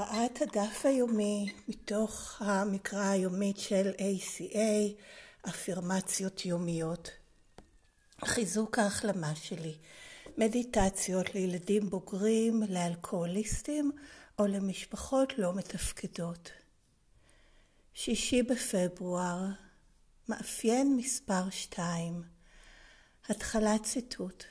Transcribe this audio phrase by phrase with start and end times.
[0.00, 5.02] הקראת הדף היומי מתוך המקרא היומית של ACA,
[5.48, 7.10] אפירמציות יומיות.
[8.24, 9.74] חיזוק ההחלמה שלי,
[10.36, 13.92] מדיטציות לילדים בוגרים, לאלכוהוליסטים
[14.38, 16.50] או למשפחות לא מתפקדות.
[17.94, 19.44] שישי בפברואר,
[20.28, 22.22] מאפיין מספר 2,
[23.28, 24.44] התחלת ציטוט: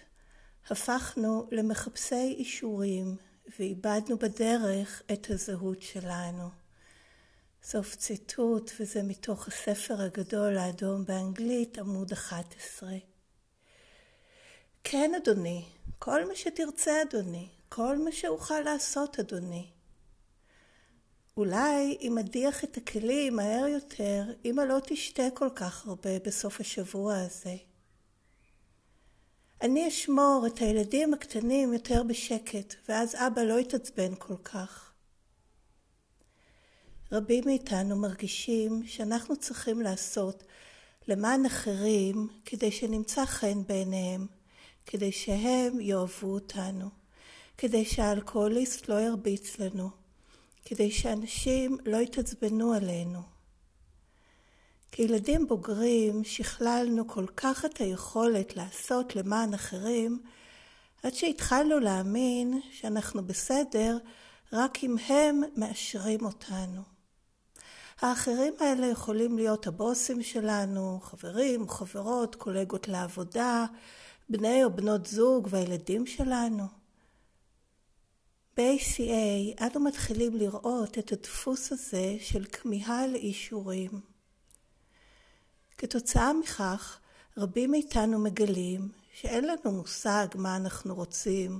[0.69, 3.15] הפכנו למחפשי אישורים
[3.59, 6.49] ואיבדנו בדרך את הזהות שלנו.
[7.63, 12.89] סוף ציטוט, וזה מתוך הספר הגדול האדום באנגלית, עמוד 11.
[14.83, 15.65] כן, אדוני,
[15.99, 19.67] כל מה שתרצה, אדוני, כל מה שאוכל לעשות, אדוני.
[21.37, 27.15] אולי אם אדיח את הכלים מהר יותר, אמא לא תשתה כל כך הרבה בסוף השבוע
[27.15, 27.55] הזה.
[29.61, 34.91] אני אשמור את הילדים הקטנים יותר בשקט, ואז אבא לא יתעצבן כל כך.
[37.11, 40.43] רבים מאיתנו מרגישים שאנחנו צריכים לעשות
[41.07, 44.27] למען אחרים כדי שנמצא חן בעיניהם,
[44.85, 46.89] כדי שהם יאהבו אותנו,
[47.57, 49.89] כדי שהאלכוהוליסט לא ירביץ לנו,
[50.65, 53.36] כדי שאנשים לא יתעצבנו עלינו.
[54.97, 60.19] כילדים בוגרים שכללנו כל כך את היכולת לעשות למען אחרים,
[61.03, 63.97] עד שהתחלנו להאמין שאנחנו בסדר
[64.53, 66.81] רק אם הם מאשרים אותנו.
[68.01, 73.65] האחרים האלה יכולים להיות הבוסים שלנו, חברים, חברות, קולגות לעבודה,
[74.29, 76.63] בני או בנות זוג והילדים שלנו.
[78.57, 84.16] ב-ACA אנו מתחילים לראות את הדפוס הזה של כמיהה לאישורים.
[85.77, 86.99] כתוצאה מכך,
[87.37, 91.59] רבים מאיתנו מגלים שאין לנו מושג מה אנחנו רוצים,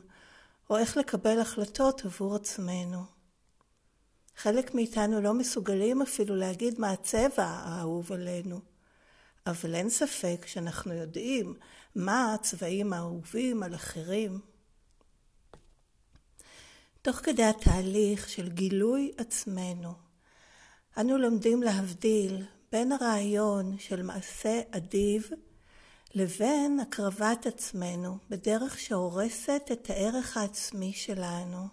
[0.69, 3.03] או איך לקבל החלטות עבור עצמנו.
[4.35, 8.59] חלק מאיתנו לא מסוגלים אפילו להגיד מה הצבע האהוב עלינו,
[9.47, 11.53] אבל אין ספק שאנחנו יודעים
[11.95, 14.39] מה הצבעים האהובים על אחרים.
[17.01, 19.93] תוך כדי התהליך של גילוי עצמנו,
[20.97, 25.29] אנו לומדים להבדיל בין הרעיון של מעשה אדיב
[26.15, 31.67] לבין הקרבת עצמנו בדרך שהורסת את הערך העצמי שלנו.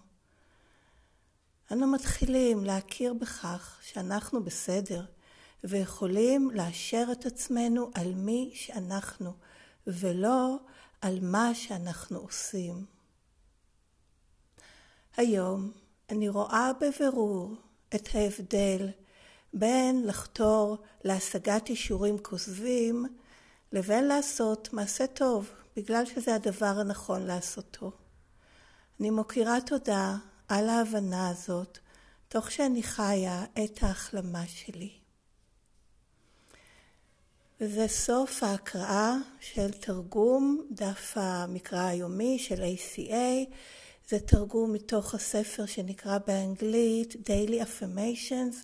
[1.71, 5.05] אנו מתחילים להכיר בכך שאנחנו בסדר
[5.63, 9.33] ויכולים לאשר את עצמנו על מי שאנחנו
[9.87, 10.57] ולא
[11.01, 12.85] על מה שאנחנו עושים.
[15.17, 15.71] היום
[16.09, 17.55] אני רואה בבירור
[17.95, 18.89] את ההבדל
[19.55, 23.05] בין לחתור להשגת אישורים כוזבים
[23.71, 27.91] לבין לעשות מעשה טוב, בגלל שזה הדבר הנכון לעשותו.
[28.99, 30.15] אני מוקירה תודה
[30.47, 31.77] על ההבנה הזאת,
[32.27, 34.91] תוך שאני חיה את ההחלמה שלי.
[37.61, 43.53] וזה סוף ההקראה של תרגום דף המקרא היומי של ACA.
[44.09, 48.55] זה תרגום מתוך הספר שנקרא באנגלית Daily Affirmations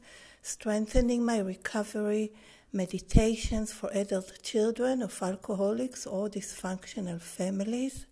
[0.41, 2.31] strengthening my recovery,
[2.74, 8.06] meditations for adult children of alcoholics or dysfunctional families.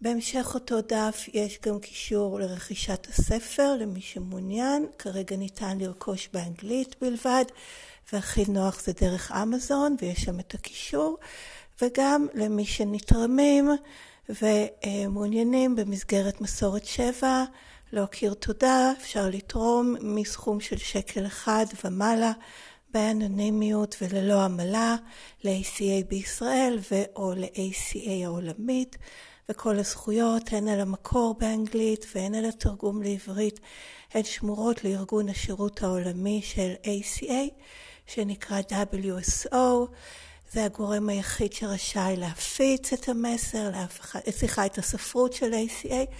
[0.00, 7.44] בהמשך אותו דף יש גם קישור לרכישת הספר למי שמעוניין, כרגע ניתן לרכוש באנגלית בלבד,
[8.12, 11.18] והכי נוח זה דרך אמזון ויש שם את הקישור,
[11.82, 13.70] וגם למי שנתרמים
[14.28, 17.44] ומעוניינים במסגרת מסורת שבע
[17.92, 22.32] להכיר תודה, אפשר לתרום מסכום של שקל אחד ומעלה
[22.90, 24.96] באנונימיות וללא עמלה
[25.44, 28.96] ל-ACA בישראל ו/או ל-ACA העולמית,
[29.48, 33.60] וכל הזכויות, הן על המקור באנגלית והן על התרגום לעברית,
[34.14, 37.64] הן שמורות לארגון השירות העולמי של ACA,
[38.06, 39.56] שנקרא WSO.
[40.52, 43.70] זה הגורם היחיד שרשאי להפיץ את המסר,
[44.30, 46.12] סליחה, את הספרות של ACA,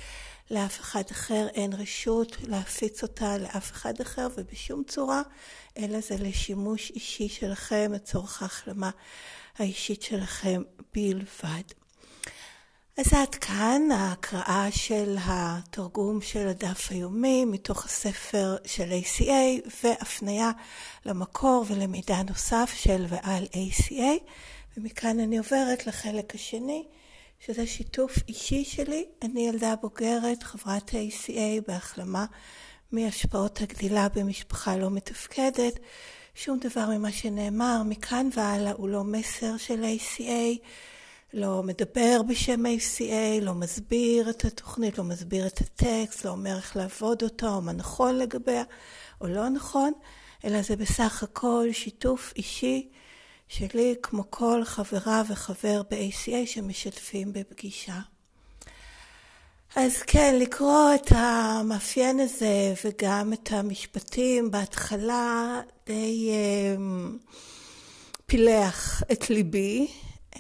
[0.51, 5.23] לאף אחד אחר אין רשות להפיץ אותה לאף אחד אחר ובשום צורה,
[5.79, 8.91] אלא זה לשימוש אישי שלכם לצורך ההחלמה
[9.59, 10.63] האישית שלכם
[10.95, 11.80] בלבד.
[12.99, 20.51] אז עד כאן ההקראה של התרגום של הדף היומי מתוך הספר של ACA והפנייה
[21.07, 24.23] למקור ולמידע נוסף של ועל ACA
[24.77, 26.85] ומכאן אני עוברת לחלק השני
[27.47, 29.05] שזה שיתוף אישי שלי.
[29.23, 32.27] אני ילדה בוגרת, חברת ה-ACA בהחלמה
[32.93, 35.79] מהשפעות הגדילה במשפחה לא מתפקדת.
[36.35, 40.59] שום דבר ממה שנאמר מכאן והלאה הוא לא מסר של ACA,
[41.33, 46.77] לא מדבר בשם ACA, לא מסביר את התוכנית, לא מסביר את הטקסט, לא אומר איך
[46.77, 48.65] לעבוד אותה או מה נכון לגביה
[49.21, 49.93] או לא נכון,
[50.45, 52.89] אלא זה בסך הכל שיתוף אישי
[53.49, 57.99] שלי כמו כל חברה וחבר ב-ACA שמשתפים בפגישה.
[59.77, 66.31] אז כן, לקרוא את המאפיין הזה וגם את המשפטים בהתחלה די
[66.77, 66.81] um,
[68.27, 69.89] פילח את ליבי,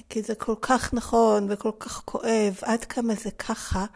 [0.08, 3.86] כי זה כל כך נכון וכל כך כואב, עד כמה זה ככה,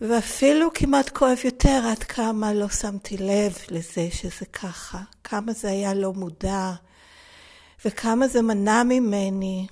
[0.00, 5.94] ואפילו כמעט כואב יותר עד כמה לא שמתי לב לזה שזה ככה, כמה זה היה
[5.94, 6.72] לא מודע,
[7.84, 9.66] וכמה זה מנע ממני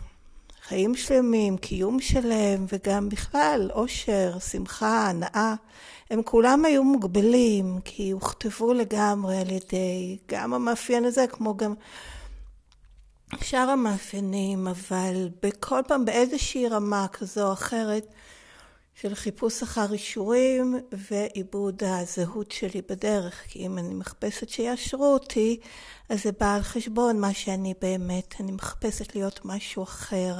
[0.69, 5.55] חיים שלמים, קיום שלם, וגם בכלל אושר, שמחה, הנאה.
[6.11, 11.75] הם כולם היו מוגבלים, כי הוכתבו לגמרי על ידי גם המאפיין הזה, כמו גם
[13.43, 18.07] שאר המאפיינים, אבל בכל פעם באיזושהי רמה כזו או אחרת,
[19.01, 23.43] של חיפוש אחר אישורים ועיבוד הזהות שלי בדרך.
[23.49, 25.61] כי אם אני מחפשת שיאשרו אותי,
[26.09, 28.35] אז זה בא על חשבון מה שאני באמת.
[28.41, 30.35] אני מחפשת להיות משהו אחר.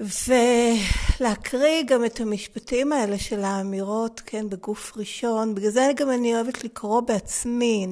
[0.00, 5.54] ולהקריא גם את המשפטים האלה של האמירות, כן, בגוף ראשון.
[5.54, 7.86] בגלל זה גם אני אוהבת לקרוא בעצמי.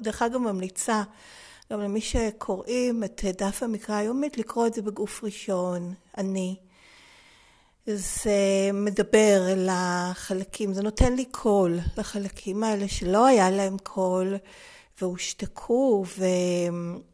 [0.00, 1.02] דרך אגב ממליצה
[1.72, 5.94] גם למי שקוראים את דף המקרא היומית, לקרוא את זה בגוף ראשון.
[6.18, 6.56] אני.
[7.86, 14.36] זה מדבר אל החלקים, זה נותן לי קול לחלקים האלה שלא היה להם קול
[15.00, 16.04] והושתקו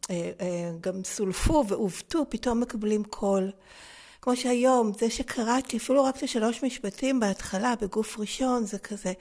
[0.09, 3.51] וגם סולפו ועוותו, פתאום מקבלים קול.
[4.21, 9.13] כמו שהיום, זה שקראתי אפילו רק את השלוש משפטים בהתחלה, בגוף ראשון, זה כזה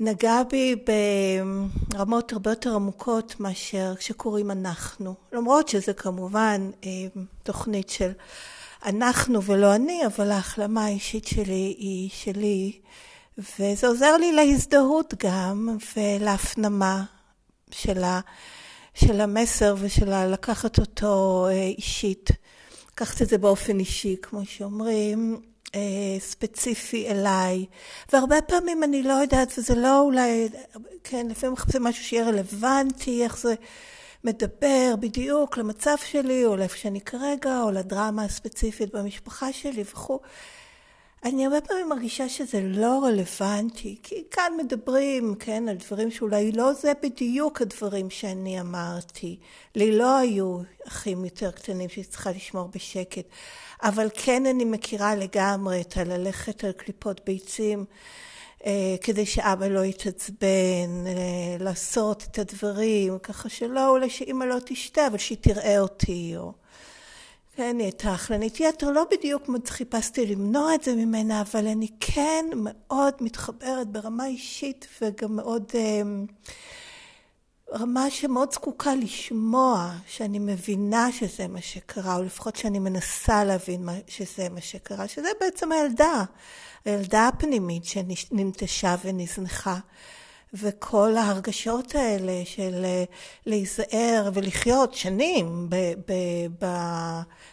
[0.00, 0.74] נגע בי
[1.92, 5.14] ברמות הרבה יותר עמוקות מאשר כשקוראים אנחנו.
[5.32, 6.90] למרות שזה כמובן אה,
[7.42, 8.12] תוכנית של
[8.84, 12.80] אנחנו ולא אני, אבל ההחלמה האישית שלי היא שלי,
[13.38, 17.04] וזה עוזר לי להזדהות גם ולהפנמה
[17.70, 18.20] של, ה,
[18.94, 22.30] של המסר ושל לקחת אותו אה, אישית,
[22.92, 25.40] לקחת את זה באופן אישי, כמו שאומרים,
[25.76, 27.66] אה, ספציפי אליי.
[28.12, 30.48] והרבה פעמים אני לא יודעת, וזה לא אולי,
[31.04, 33.54] כן, לפעמים מחפשים משהו שיהיה רלוונטי, איך זה...
[34.26, 40.18] מדבר בדיוק למצב שלי, או לאיפה שאני כרגע, או לדרמה הספציפית במשפחה שלי וכו'.
[41.24, 46.72] אני הרבה פעמים מרגישה שזה לא רלוונטי, כי כאן מדברים, כן, על דברים שאולי לא
[46.72, 49.38] זה בדיוק הדברים שאני אמרתי.
[49.74, 50.58] לי לא היו
[50.88, 53.26] אחים יותר קטנים שצריכה לשמור בשקט,
[53.82, 57.84] אבל כן אני מכירה לגמרי את הללכת על קליפות ביצים.
[58.66, 65.06] אה, כדי שאבא לא יתעצבן, אה, לעשות את הדברים, ככה שלא, אולי שאימא לא תשתה,
[65.06, 66.52] אבל שהיא תראה אותי, או...
[67.56, 73.14] כן, את האכלנית יתר, לא בדיוק חיפשתי למנוע את זה ממנה, אבל אני כן מאוד
[73.20, 76.02] מתחברת ברמה אישית וגם מאוד, אה,
[77.72, 84.48] רמה שמאוד זקוקה לשמוע, שאני מבינה שזה מה שקרה, או לפחות שאני מנסה להבין שזה
[84.48, 86.24] מה שקרה, שזה בעצם הילדה.
[86.84, 89.78] הילדה הפנימית שננטשה ונזנחה.
[90.58, 93.04] וכל ההרגשות האלה של אה,
[93.46, 95.68] להיזהר ולחיות שנים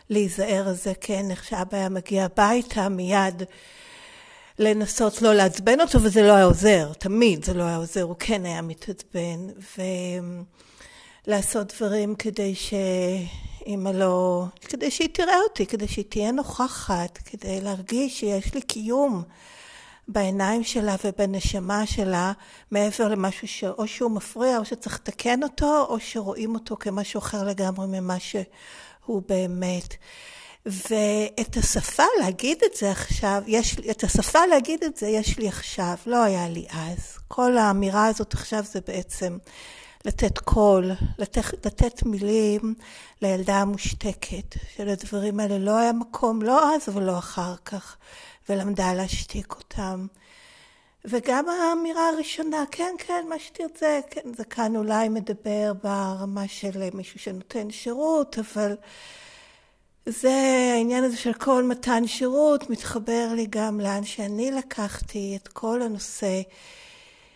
[0.09, 3.43] בלהיזהר הזה, כן, איך שאבא היה מגיע הביתה מיד
[4.59, 8.45] לנסות לא לעצבן אותו וזה לא היה עוזר, תמיד זה לא היה עוזר, הוא כן
[8.45, 9.47] היה מתעצבן
[11.27, 12.73] ולעשות דברים כדי ש...
[13.65, 14.45] אימא לא...
[14.61, 19.23] כדי שהיא תראה אותי, כדי שהיא תהיה נוכחת, כדי להרגיש שיש לי קיום
[20.07, 22.31] בעיניים שלה ובנשמה שלה,
[22.71, 27.87] מעבר למשהו שאו שהוא מפריע או שצריך לתקן אותו, או שרואים אותו כמשהו אחר לגמרי
[27.87, 29.95] ממה שהוא באמת.
[30.65, 35.95] ואת השפה להגיד את זה עכשיו, יש את השפה להגיד את זה יש לי עכשיו,
[36.05, 37.17] לא היה לי אז.
[37.27, 39.37] כל האמירה הזאת עכשיו זה בעצם
[40.05, 42.75] לתת קול, לתת, לתת מילים
[43.21, 47.97] לילדה המושתקת, שלדברים האלה לא היה מקום, לא אז ולא אחר כך,
[48.49, 50.07] ולמדה להשתיק אותם.
[51.05, 57.19] וגם האמירה הראשונה, כן, כן, מה שתרצה, כן, זה כאן אולי מדבר ברמה של מישהו
[57.19, 58.75] שנותן שירות, אבל
[60.05, 60.33] זה
[60.73, 66.41] העניין הזה של כל מתן שירות מתחבר לי גם לאן שאני לקחתי את כל הנושא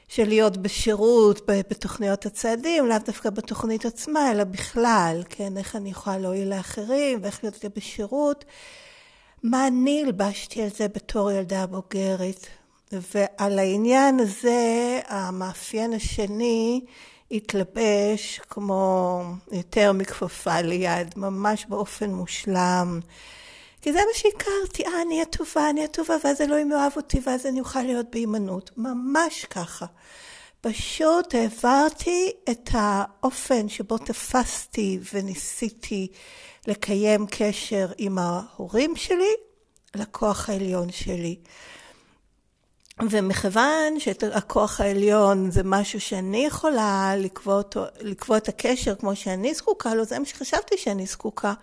[0.07, 6.17] של להיות בשירות בתוכניות הצעדים, לאו דווקא בתוכנית עצמה, אלא בכלל, כן, איך אני יכולה
[6.17, 8.45] להועיל לאחרים ואיך להיות בשירות.
[9.43, 12.47] מה אני הלבשתי על זה בתור ילדה בוגרת.
[12.91, 16.81] ועל העניין הזה, המאפיין השני
[17.31, 22.99] התלבש כמו יותר מכפפה ליד, ממש באופן מושלם.
[23.87, 27.19] כי זה מה שהכרתי, אה, אני אהיה טובה, אני אהיה טובה, ואז אלוהים יאהב אותי,
[27.23, 28.71] ואז אני אוכל להיות בהימנעות.
[28.77, 29.85] ממש ככה.
[30.61, 36.07] פשוט העברתי את האופן שבו תפסתי וניסיתי
[36.67, 39.33] לקיים קשר עם ההורים שלי
[39.95, 41.35] לכוח העליון שלי.
[43.09, 47.13] ומכיוון שהכוח העליון זה משהו שאני יכולה
[48.01, 51.53] לקבוע, את הקשר כמו שאני זקוקה לו, זה מה שחשבתי שאני זקוקה.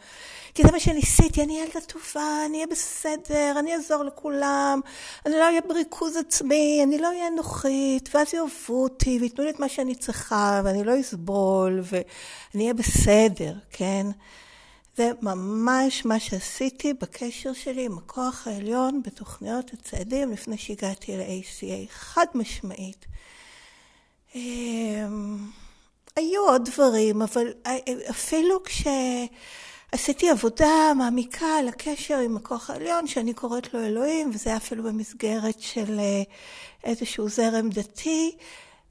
[0.55, 4.81] כי זה מה שניסיתי, אני ילדה טובה, אני אהיה בסדר, אני אעזור לכולם,
[5.27, 9.61] אני לא אהיה בריכוז עצמי, אני לא אהיה אנוכית, ואז יאהבו אותי וייתנו לי את
[9.61, 14.07] מה שאני צריכה, ואני לא אסבול, ואני אהיה בסדר, כן?
[14.97, 22.27] זה ממש מה שעשיתי בקשר שלי עם הכוח העליון בתוכניות הצעדים לפני שהגעתי ל-ACA, חד
[22.35, 23.07] משמעית.
[24.35, 25.39] אמ,
[26.17, 27.53] היו עוד דברים, אבל
[28.11, 34.57] אפילו כשעשיתי עבודה מעמיקה על הקשר עם הכוח העליון, שאני קוראת לו אלוהים, וזה היה
[34.57, 36.23] אפילו במסגרת של אה,
[36.85, 38.37] איזשהו זרם דתי,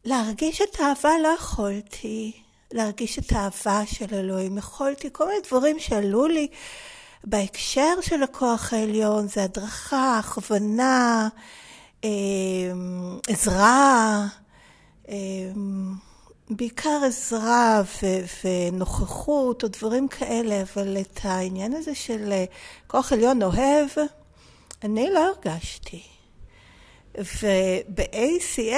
[0.05, 2.42] להרגיש את האהבה לא יכולתי.
[2.73, 4.57] להרגיש את האהבה של אלוהים.
[4.57, 6.47] יכולתי, כל מיני דברים שעלו לי
[7.23, 11.29] בהקשר של הכוח העליון, זה הדרכה, הכוונה,
[12.03, 14.27] אמ, עזרה,
[15.09, 15.93] אמ,
[16.49, 22.45] בעיקר עזרה ו- ונוכחות או דברים כאלה, אבל את העניין הזה של אה,
[22.87, 23.89] כוח עליון אוהב,
[24.83, 26.12] אני לא הרגשתי.
[27.17, 28.75] וב-ACA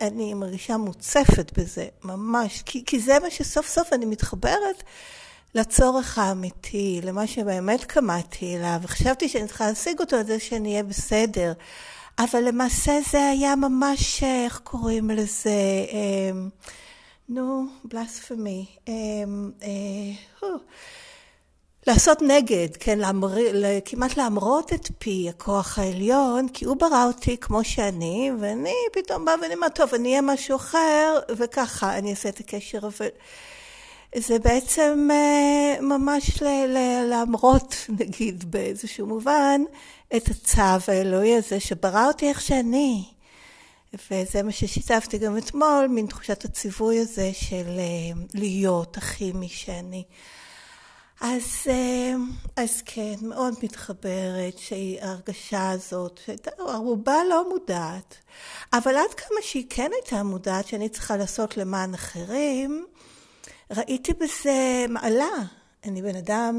[0.00, 4.82] אני מרגישה מוצפת בזה, ממש, כי, כי זה מה שסוף סוף אני מתחברת
[5.54, 10.82] לצורך האמיתי, למה שבאמת קמדתי אליו, וחשבתי שאני צריכה להשיג אותו על זה שאני אהיה
[10.82, 11.52] בסדר.
[12.18, 15.50] אבל למעשה זה היה ממש, איך קוראים לזה?
[15.92, 16.48] אמ,
[17.28, 18.66] נו, בלספמי.
[18.88, 20.48] אמ, אה,
[21.88, 23.34] לעשות נגד, כן, להמר...
[23.84, 29.34] כמעט להמרות את פי הכוח העליון, כי הוא ברא אותי כמו שאני, ואני פתאום באה
[29.42, 33.08] ואני אומרת, טוב, אני אהיה משהו אחר, וככה אני אעשה את הקשר, אבל
[34.16, 36.46] זה בעצם אה, ממש ל...
[36.46, 36.78] ל...
[37.08, 39.60] להמרות, נגיד, באיזשהו מובן,
[40.16, 43.04] את הצו האלוהי הזה שברא אותי איך שאני.
[44.10, 50.04] וזה מה ששיתפתי גם אתמול, מין תחושת הציווי הזה של אה, להיות הכי מי שאני.
[51.20, 52.14] אז, אה,
[52.56, 58.14] אז כן, מאוד מתחברת שההרגשה הזאת, שהייתה ערובה לא מודעת,
[58.72, 62.86] אבל עד כמה שהיא כן הייתה מודעת שאני צריכה לעשות למען אחרים,
[63.70, 65.28] ראיתי בזה מעלה.
[65.84, 66.56] אני בן אדם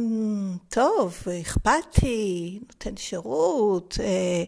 [0.70, 4.44] טוב, אכפתי, נותן שירות, אה,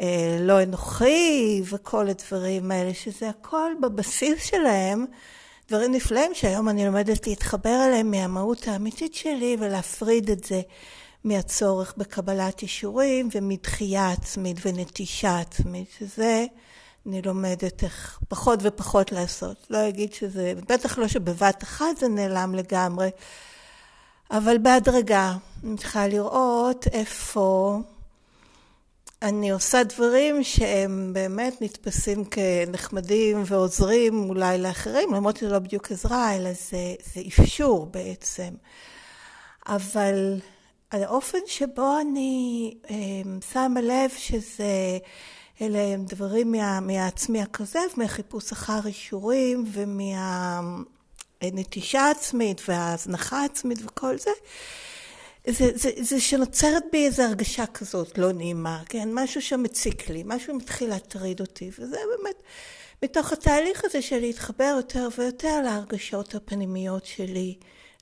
[0.00, 5.06] אה, לא אנוכי וכל הדברים האלה, שזה הכל בבסיס שלהם.
[5.68, 10.60] דברים נפלאים שהיום אני לומדת להתחבר אליהם מהמהות האמיתית שלי ולהפריד את זה
[11.24, 16.46] מהצורך בקבלת אישורים ומדחייה עצמית ונטישה עצמית, שזה
[17.06, 19.66] אני לומדת איך פחות ופחות לעשות.
[19.70, 23.10] לא אגיד שזה, בטח לא שבבת אחת זה נעלם לגמרי,
[24.30, 27.78] אבל בהדרגה אני צריכה לראות איפה
[29.24, 36.36] אני עושה דברים שהם באמת נתפסים כנחמדים ועוזרים אולי לאחרים, למרות שזה לא בדיוק עזרה,
[36.36, 38.48] אלא זה, זה אפשור בעצם.
[39.66, 40.40] אבל
[40.92, 42.96] האופן שבו אני אה,
[43.52, 44.98] שמה לב שזה,
[45.62, 49.64] אלה הם דברים מה, מהעצמי הכזב, מהחיפוש אחר אישורים
[51.42, 54.30] ומהנטישה העצמית וההזנחה העצמית וכל זה,
[55.48, 59.08] זה, זה, זה שנוצרת בי איזו הרגשה כזאת לא נעימה, כן?
[59.12, 62.42] משהו שמציק לי, משהו מתחיל להטריד אותי, וזה באמת
[63.02, 67.54] מתוך התהליך הזה של להתחבר יותר ויותר להרגשות הפנימיות שלי,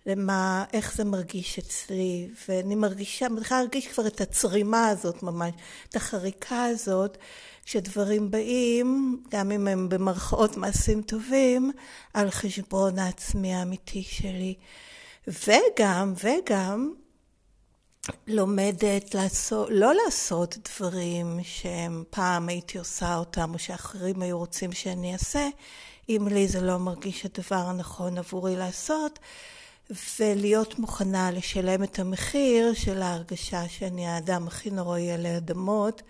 [0.06, 5.50] למה, איך זה מרגיש אצלי, ואני מרגישה, מתחילה להרגיש כבר את הצרימה הזאת ממש,
[5.88, 7.18] את החריקה הזאת,
[7.64, 11.72] שדברים באים, גם אם הם במרכאות מעשים טובים,
[12.14, 14.54] על חשבון העצמי האמיתי שלי.
[15.26, 16.92] וגם, וגם,
[18.26, 25.12] לומדת לעשות, לא לעשות דברים שהם פעם הייתי עושה אותם, או שאחרים היו רוצים שאני
[25.12, 25.49] אעשה,
[26.09, 29.18] אם לי זה לא מרגיש הדבר הנכון עבורי לעשות,
[30.21, 36.02] ולהיות מוכנה לשלם את המחיר של ההרגשה שאני האדם הכי נוראי עלי אדמות,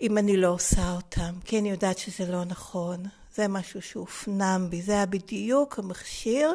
[0.00, 3.04] אם אני לא עושה אותם, כי אני יודעת שזה לא נכון.
[3.34, 6.54] זה משהו שהופנם בי, זה היה בדיוק המכשיר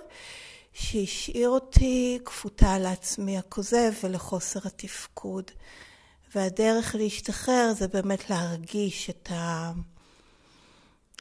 [0.78, 5.52] שהשאיר אותי כפותה לעצמי הכוזב ולחוסר התפקוד.
[6.36, 9.72] והדרך להשתחרר זה באמת להרגיש את ה...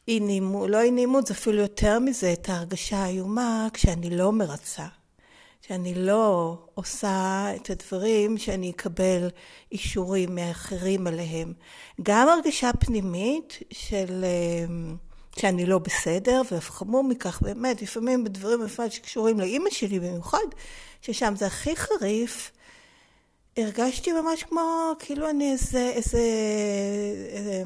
[0.08, 4.86] אי נעימות, לא אי נעימות, זה אפילו יותר מזה, את ההרגשה האיומה כשאני לא מרצה.
[5.66, 9.28] שאני לא עושה את הדברים שאני אקבל
[9.72, 11.52] אישורים מאחרים עליהם.
[12.02, 14.24] גם הרגשה פנימית של
[15.38, 20.46] שאני לא בסדר, ואף חמור מכך באמת, לפעמים בדברים בפרט שקשורים לאימא שלי במיוחד,
[21.02, 22.50] ששם זה הכי חריף,
[23.56, 26.22] הרגשתי ממש כמו, כאילו אני איזה, איזה,
[27.28, 27.62] איזה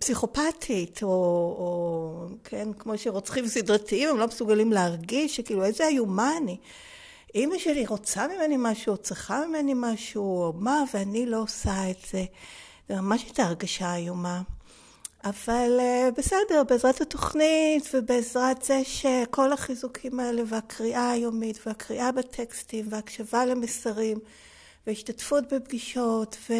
[0.00, 6.56] פסיכופתית, או, או כן, כמו שרוצחים סדרתיים, הם לא מסוגלים להרגיש, שכאילו איזה איומה אני.
[7.34, 12.06] אימא שלי רוצה ממני משהו, או צריכה ממני משהו, או מה, ואני לא עושה את
[12.10, 12.24] זה.
[12.88, 14.42] זה ממש הייתה הרגשה איומה.
[15.28, 23.44] אבל uh, בסדר, בעזרת התוכנית ובעזרת זה שכל החיזוקים האלה והקריאה היומית והקריאה בטקסטים והקשבה
[23.44, 24.18] למסרים
[24.86, 26.52] והשתתפות בפגישות ו...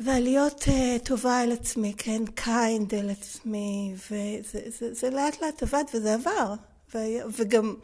[0.00, 5.84] ולהיות uh, טובה אל עצמי, כן, kind אל עצמי, וזה זה, זה לאט לאט עבד
[5.94, 6.54] וזה עבר.
[6.94, 6.98] ו,
[7.36, 7.74] וגם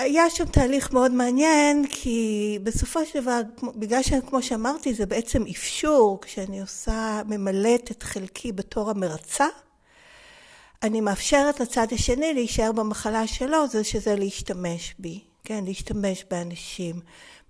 [0.00, 3.40] היה שם תהליך מאוד מעניין, כי בסופו של דבר,
[3.76, 9.46] בגלל שכמו שאמרתי, זה בעצם אפשור, כשאני עושה, ממלאת את חלקי בתור המרצה,
[10.82, 17.00] אני מאפשרת לצד השני להישאר במחלה שלו, זה שזה להשתמש בי, כן, להשתמש באנשים,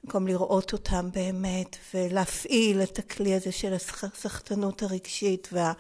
[0.05, 5.73] במקום לראות אותם באמת, ולהפעיל את הכלי הזה של הסחטנות הרגשית וה,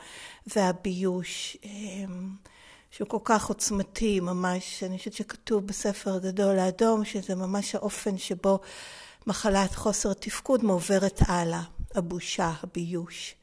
[0.46, 1.56] והביוש.
[2.90, 8.18] אמ, שהוא כל כך עוצמתי ממש, אני חושבת שכתוב בספר הגדול האדום, שזה ממש האופן
[8.18, 8.58] שבו
[9.26, 11.62] מחלת חוסר תפקוד מעוברת הלאה,
[11.95, 13.34] הבושה, הביוש.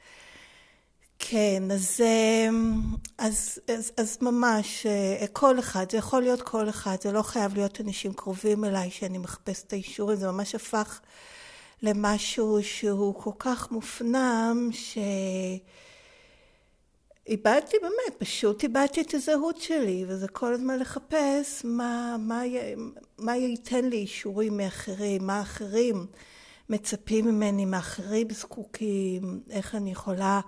[1.20, 2.02] כן, אז,
[3.18, 4.86] אז, אז, אז ממש
[5.34, 9.18] כל אחד, זה יכול להיות כל אחד, זה לא חייב להיות אנשים קרובים אליי שאני
[9.18, 11.00] מחפש את האישורים, זה ממש הפך
[11.82, 14.98] למשהו שהוא כל כך מופנם, ש...
[17.28, 22.42] איבדתי באמת, פשוט איבדתי את הזהות שלי, וזה כל הזמן לחפש מה, מה,
[23.18, 26.06] מה ייתן לי אישורים מאחרים, מה אחרים
[26.70, 30.42] מצפים ממני, מה אחרים זקוקים, איך אני יכולה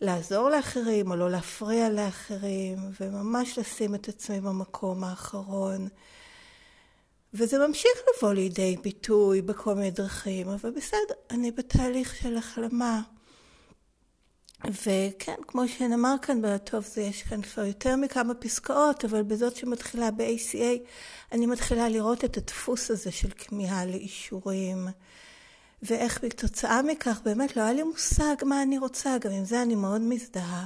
[0.00, 5.88] לעזור לאחרים או לא להפריע לאחרים, וממש לשים את עצמי במקום האחרון.
[7.34, 13.00] וזה ממשיך לבוא לידי ביטוי בכל מיני דרכים, אבל בסדר, אני בתהליך של החלמה.
[14.70, 20.10] וכן, כמו שנאמר כאן, טוב, זה יש כאן כבר יותר מכמה פסקאות, אבל בזאת שמתחילה
[20.10, 20.88] ב-ACA,
[21.32, 24.88] אני מתחילה לראות את הדפוס הזה של כמיהה לאישורים,
[25.82, 29.74] ואיך בתוצאה מכך באמת לא היה לי מושג מה אני רוצה, גם עם זה אני
[29.74, 30.64] מאוד מזדהה.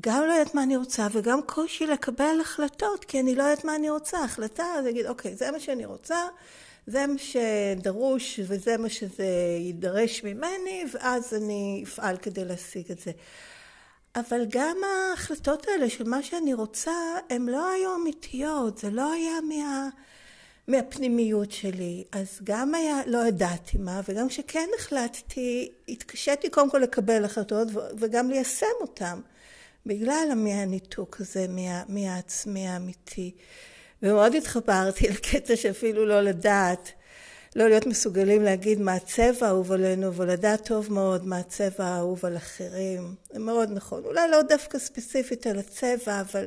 [0.00, 3.76] גם לא יודעת מה אני רוצה, וגם קושי לקבל החלטות, כי אני לא יודעת מה
[3.76, 4.24] אני רוצה.
[4.24, 6.18] החלטה, זה להגיד, אוקיי, זה מה שאני רוצה,
[6.90, 9.26] זה מה שדרוש וזה מה שזה
[9.58, 13.10] יידרש ממני, ואז אני אפעל כדי להשיג את זה.
[14.16, 16.92] אבל גם ההחלטות האלה של מה שאני רוצה,
[17.30, 19.88] הן לא היו אמיתיות, זה לא היה מה,
[20.68, 22.04] מהפנימיות שלי.
[22.12, 28.30] אז גם היה, לא ידעתי מה, וגם כשכן החלטתי, התקשיתי קודם כל לקבל החלטות וגם
[28.30, 29.20] ליישם אותן,
[29.86, 33.32] בגלל מהניתוק הזה, מה, מהעצמי האמיתי.
[34.02, 36.92] ומאוד התחברתי לקטע שאפילו לא לדעת,
[37.56, 42.36] לא להיות מסוגלים להגיד מה הצבע האהוב עלינו, ולדעת טוב מאוד מה הצבע האהוב על
[42.36, 43.14] אחרים.
[43.32, 44.04] זה מאוד נכון.
[44.04, 46.46] אולי לא דווקא ספציפית על הצבע, אבל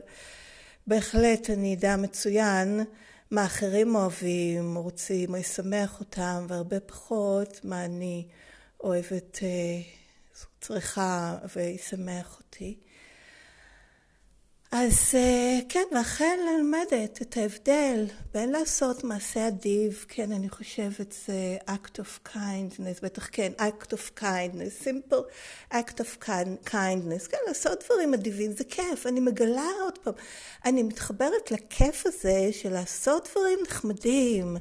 [0.88, 2.84] בהחלט אני אדע מצוין
[3.32, 8.26] מה אחרים אוהבים, רוצים, או ישמח אותם, והרבה פחות מה אני
[8.84, 9.82] אוהבת, אה,
[10.62, 12.78] צריכה וישמח אותי.
[14.76, 21.58] אז אה, כן, ואכן ללמדת את ההבדל בין לעשות מעשה אדיב, כן, אני חושבת זה
[21.68, 25.24] act of kindness, בטח כן, act of kindness, simple
[25.74, 26.28] act of
[26.66, 30.14] kindness, כן, לעשות דברים אדיבים זה כיף, אני מגלה עוד פעם,
[30.66, 34.58] אני מתחברת לכיף הזה של לעשות דברים נחמדים.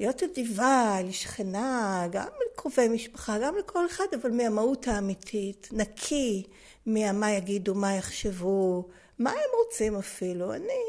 [0.00, 6.42] להיות אדיבה, לשכנה, גם לקרובי משפחה, גם לכל אחד, אבל מהמהות האמיתית, נקי
[6.86, 8.88] מהמה יגידו, מה יחשבו,
[9.22, 10.54] מה הם רוצים אפילו.
[10.54, 10.82] אני,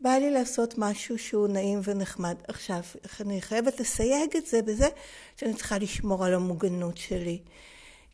[0.00, 2.36] בא לי לעשות משהו שהוא נעים ונחמד.
[2.48, 2.80] עכשיו,
[3.20, 4.88] אני חייבת לסייג את זה בזה
[5.36, 7.38] שאני צריכה לשמור על המוגנות שלי.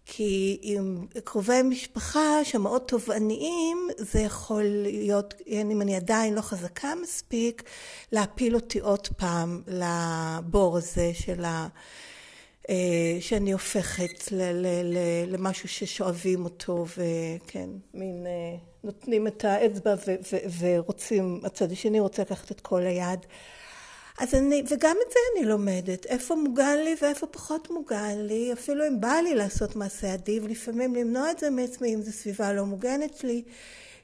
[0.06, 7.62] כי עם קרובי משפחה שמאוד תובעניים, זה יכול להיות, אם אני עדיין לא חזקה מספיק,
[8.12, 11.68] להפיל אותי עוד פעם לבור הזה של ה...
[12.70, 14.32] אה, שאני הופכת
[15.26, 19.94] למשהו ששואבים אותו, וכן, מין אה, נותנים את האצבע
[20.58, 23.18] ורוצים, הצד השני רוצה לקחת את כל היד.
[24.18, 28.86] אז אני, וגם את זה אני לומדת, איפה מוגן לי ואיפה פחות מוגן לי, אפילו
[28.86, 32.64] אם בא לי לעשות מעשה אדיב, לפעמים למנוע את זה מעצמי, אם זו סביבה לא
[32.64, 33.42] מוגנת לי,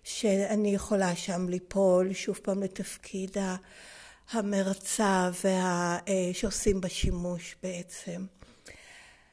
[0.04, 3.36] שאני יכולה שם ליפול שוב פעם לתפקיד
[4.32, 8.37] המרצה וה, אה, שעושים בה שימוש בעצם.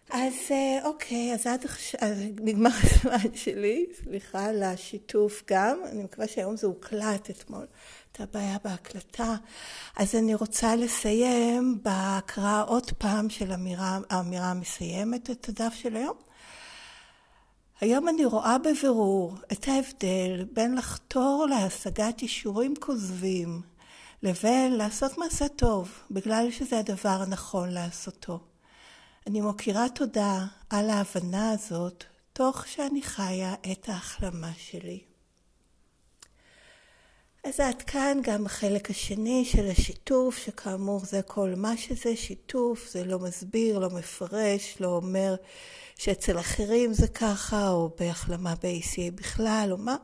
[0.09, 1.99] אז אה, אוקיי, אז עד עכשיו,
[2.41, 7.65] נגמר הזמן שלי, סליחה על השיתוף גם, אני מקווה שהיום זה הוקלט אתמול,
[8.17, 9.35] הייתה בעיה בהקלטה.
[9.97, 16.17] אז אני רוצה לסיים בהקראה עוד פעם של אמירה, האמירה המסיימת את הדף של היום.
[17.81, 23.61] היום אני רואה בבירור את ההבדל בין לחתור להשגת אישורים כוזבים
[24.23, 28.39] לבין לעשות מעשה טוב, בגלל שזה הדבר הנכון לעשותו.
[29.27, 34.99] אני מוקירה תודה על ההבנה הזאת, תוך שאני חיה את ההחלמה שלי.
[37.43, 43.03] אז עד כאן גם החלק השני של השיתוף, שכאמור זה כל מה שזה שיתוף, זה
[43.03, 45.35] לא מסביר, לא מפרש, לא אומר
[45.95, 49.95] שאצל אחרים זה ככה, או בהחלמה ב-ACA בכלל, או מה.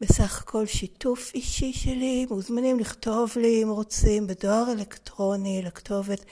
[0.00, 6.24] בסך הכל שיתוף אישי שלי, מוזמנים לכתוב לי אם רוצים בדואר אלקטרוני לכתובת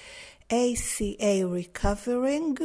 [0.51, 2.63] ACA Recovering,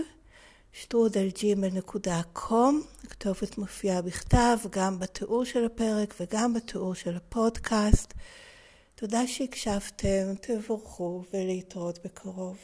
[0.74, 8.14] שטרודלג'ימל.קום, הכתובת מופיעה בכתב גם בתיאור של הפרק וגם בתיאור של הפודקאסט.
[8.96, 12.58] תודה שהקשבתם, תבורכו ולהתראות בקרוב.